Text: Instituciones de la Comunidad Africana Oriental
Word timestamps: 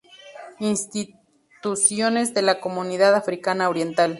Instituciones 0.57 2.33
de 2.33 2.41
la 2.41 2.59
Comunidad 2.59 3.13
Africana 3.13 3.69
Oriental 3.69 4.09